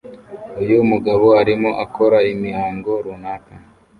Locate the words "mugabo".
0.91-1.25